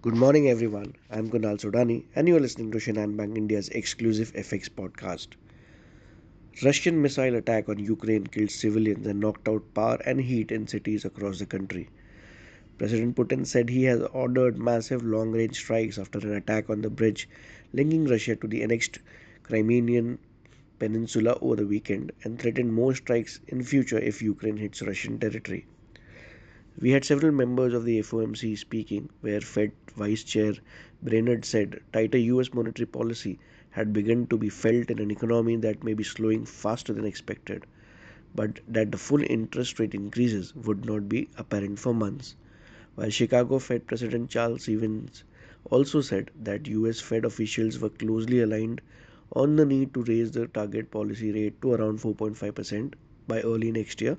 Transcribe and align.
Good 0.00 0.14
morning, 0.14 0.48
everyone. 0.48 0.94
I'm 1.10 1.28
Kunal 1.28 1.58
Sodani, 1.58 2.04
and 2.14 2.28
you're 2.28 2.38
listening 2.38 2.70
to 2.70 2.78
Shinhan 2.78 3.16
Bank 3.16 3.36
India's 3.36 3.68
exclusive 3.70 4.32
FX 4.32 4.70
podcast. 4.70 5.30
Russian 6.62 7.02
missile 7.02 7.34
attack 7.34 7.68
on 7.68 7.80
Ukraine 7.80 8.24
killed 8.28 8.52
civilians 8.52 9.08
and 9.08 9.18
knocked 9.18 9.48
out 9.48 9.74
power 9.74 9.98
and 10.06 10.20
heat 10.20 10.52
in 10.52 10.68
cities 10.68 11.04
across 11.04 11.40
the 11.40 11.46
country. 11.46 11.88
President 12.78 13.16
Putin 13.16 13.44
said 13.44 13.68
he 13.68 13.82
has 13.84 14.00
ordered 14.12 14.56
massive 14.56 15.02
long 15.02 15.32
range 15.32 15.56
strikes 15.56 15.98
after 15.98 16.20
an 16.20 16.34
attack 16.34 16.70
on 16.70 16.80
the 16.80 16.90
bridge 16.90 17.28
linking 17.72 18.04
Russia 18.04 18.36
to 18.36 18.46
the 18.46 18.62
annexed 18.62 19.00
Crimean 19.42 20.20
Peninsula 20.78 21.36
over 21.40 21.56
the 21.56 21.66
weekend 21.66 22.12
and 22.22 22.38
threatened 22.38 22.72
more 22.72 22.94
strikes 22.94 23.40
in 23.48 23.64
future 23.64 23.98
if 23.98 24.22
Ukraine 24.22 24.58
hits 24.58 24.80
Russian 24.80 25.18
territory. 25.18 25.66
We 26.80 26.90
had 26.90 27.04
several 27.04 27.32
members 27.32 27.74
of 27.74 27.84
the 27.84 27.98
FOMC 27.98 28.56
speaking, 28.56 29.08
where 29.20 29.40
Fed 29.40 29.72
Vice 29.96 30.22
Chair 30.22 30.52
Brainard 31.02 31.44
said 31.44 31.80
tighter 31.92 32.18
US 32.18 32.54
monetary 32.54 32.86
policy 32.86 33.40
had 33.70 33.92
begun 33.92 34.28
to 34.28 34.38
be 34.38 34.48
felt 34.48 34.88
in 34.88 35.00
an 35.00 35.10
economy 35.10 35.56
that 35.56 35.82
may 35.82 35.94
be 35.94 36.04
slowing 36.04 36.44
faster 36.44 36.92
than 36.92 37.04
expected, 37.04 37.66
but 38.32 38.60
that 38.68 38.92
the 38.92 38.96
full 38.96 39.20
interest 39.28 39.80
rate 39.80 39.92
increases 39.92 40.54
would 40.54 40.84
not 40.84 41.08
be 41.08 41.28
apparent 41.36 41.80
for 41.80 41.92
months. 41.92 42.36
While 42.94 43.10
Chicago 43.10 43.58
Fed 43.58 43.88
President 43.88 44.30
Charles 44.30 44.68
Evans 44.68 45.24
also 45.64 46.00
said 46.00 46.30
that 46.44 46.68
US 46.68 47.00
Fed 47.00 47.24
officials 47.24 47.80
were 47.80 47.88
closely 47.90 48.38
aligned 48.38 48.82
on 49.32 49.56
the 49.56 49.66
need 49.66 49.92
to 49.94 50.04
raise 50.04 50.30
the 50.30 50.46
target 50.46 50.92
policy 50.92 51.32
rate 51.32 51.60
to 51.60 51.72
around 51.72 51.98
4.5% 51.98 52.92
by 53.26 53.40
early 53.42 53.72
next 53.72 54.00
year 54.00 54.16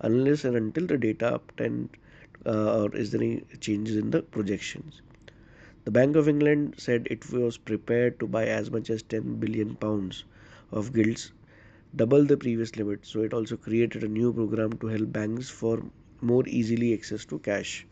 unless 0.00 0.44
and 0.44 0.56
until 0.56 0.86
the 0.86 0.98
data 0.98 1.34
obtained 1.34 1.90
uh, 2.46 2.82
or 2.82 2.96
is 2.96 3.10
there 3.10 3.22
any 3.22 3.42
changes 3.60 3.96
in 3.96 4.10
the 4.10 4.22
projections. 4.22 5.02
The 5.84 5.90
Bank 5.90 6.16
of 6.16 6.28
England 6.28 6.74
said 6.78 7.08
it 7.10 7.30
was 7.32 7.56
prepared 7.58 8.20
to 8.20 8.26
buy 8.26 8.46
as 8.46 8.70
much 8.70 8.90
as 8.90 9.02
10 9.02 9.36
billion 9.36 9.74
pounds 9.74 10.24
of 10.70 10.92
gilts, 10.92 11.32
double 11.96 12.24
the 12.24 12.36
previous 12.36 12.76
limit. 12.76 13.06
So 13.06 13.22
it 13.22 13.32
also 13.32 13.56
created 13.56 14.04
a 14.04 14.08
new 14.08 14.32
program 14.32 14.72
to 14.74 14.86
help 14.86 15.12
banks 15.12 15.48
for 15.48 15.82
more 16.20 16.44
easily 16.46 16.94
access 16.94 17.24
to 17.26 17.38
cash. 17.38 17.86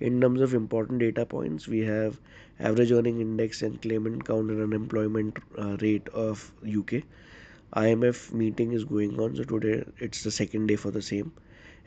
In 0.00 0.20
terms 0.20 0.40
of 0.40 0.54
important 0.54 0.98
data 1.00 1.24
points, 1.26 1.68
we 1.68 1.80
have 1.80 2.20
average 2.58 2.90
earning 2.92 3.20
index 3.20 3.62
and 3.62 3.80
claimant 3.80 4.24
count 4.24 4.50
and 4.50 4.60
unemployment 4.62 5.38
uh, 5.58 5.76
rate 5.80 6.08
of 6.08 6.52
UK 6.66 7.02
IMF 7.74 8.32
meeting 8.32 8.72
is 8.72 8.84
going 8.84 9.18
on, 9.20 9.36
so 9.36 9.44
today 9.44 9.84
it's 9.98 10.22
the 10.22 10.30
second 10.30 10.66
day 10.66 10.76
for 10.76 10.90
the 10.90 11.02
same. 11.02 11.32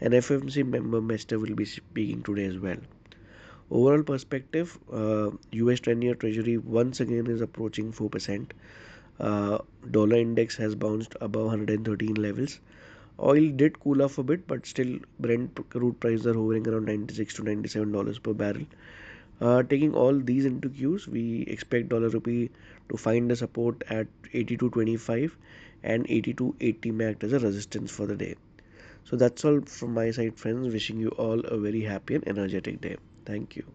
And 0.02 0.14
FMC 0.14 0.64
member 0.64 1.02
Mester 1.02 1.40
will 1.40 1.56
be 1.56 1.66
speaking 1.66 2.24
today 2.24 2.46
as 2.46 2.58
well. 2.60 2.78
Overall 3.72 4.04
perspective, 4.04 4.78
uh, 4.92 5.32
US 5.52 5.80
10-year 5.82 6.16
Treasury 6.16 6.58
once 6.58 7.02
again 7.02 7.28
is 7.28 7.42
approaching 7.42 7.92
4%. 7.92 8.52
Uh, 9.20 9.58
dollar 9.92 10.18
index 10.18 10.56
has 10.58 10.76
bounced 10.76 11.16
above 11.22 11.48
113 11.48 12.16
levels. 12.16 12.60
Oil 13.20 13.50
did 13.52 13.80
cool 13.80 14.02
off 14.02 14.18
a 14.18 14.24
bit, 14.24 14.48
but 14.48 14.66
still 14.66 15.00
Brent 15.20 15.56
crude 15.70 16.00
prices 16.00 16.28
are 16.28 16.34
hovering 16.34 16.68
around 16.68 16.86
96 16.86 17.34
to 17.36 17.44
97 17.44 17.92
dollars 17.92 18.20
per 18.20 18.34
barrel. 18.34 18.66
Uh, 19.40 19.62
taking 19.64 19.94
all 19.94 20.20
these 20.20 20.46
into 20.46 20.70
cues, 20.70 21.08
we 21.08 21.42
expect 21.44 21.90
dollar 21.90 22.10
rupee 22.10 22.50
to 22.90 22.98
find 22.98 23.30
the 23.30 23.36
support 23.36 23.84
at 23.90 24.08
82.25 24.34 25.38
and 25.84 26.08
82.80 26.10 26.92
may 26.92 27.06
act 27.06 27.24
as 27.24 27.34
a 27.34 27.40
resistance 27.40 27.92
for 27.92 28.08
the 28.08 28.16
day. 28.16 28.36
So 29.06 29.18
that's 29.18 29.46
all 29.46 29.62
from 29.62 29.94
my 29.94 30.12
side, 30.12 30.38
friends. 30.38 30.74
Wishing 30.74 31.00
you 31.00 31.10
all 31.10 31.40
a 31.42 31.58
very 31.58 31.82
happy 31.82 32.16
and 32.16 32.28
energetic 32.28 32.82
day. 32.82 32.98
Thank 33.26 33.56
you. 33.58 33.66